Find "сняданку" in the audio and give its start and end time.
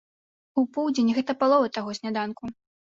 2.03-2.43